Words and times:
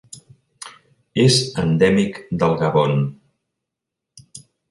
És 1.23 1.37
endèmic 1.65 2.17
del 2.43 2.57
Gabon. 2.63 2.95